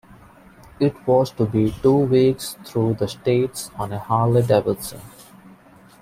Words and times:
It 0.79 0.95
was 1.05 1.29
to 1.33 1.45
be 1.45 1.75
two 1.83 1.95
weeks 2.07 2.57
through 2.65 2.95
the 2.95 3.07
States 3.07 3.69
on 3.75 3.93
a 3.93 3.99
Harley-Davidson. 3.99 4.99